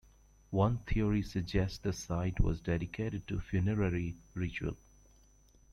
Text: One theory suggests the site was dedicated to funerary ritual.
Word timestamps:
One 0.49 0.79
theory 0.79 1.21
suggests 1.21 1.77
the 1.77 1.93
site 1.93 2.39
was 2.39 2.59
dedicated 2.59 3.27
to 3.27 3.39
funerary 3.39 4.15
ritual. 4.33 4.75